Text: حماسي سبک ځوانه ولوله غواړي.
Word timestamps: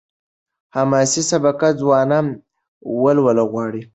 حماسي 0.75 1.21
سبک 1.31 1.61
ځوانه 1.81 2.17
ولوله 3.03 3.43
غواړي. 3.51 3.81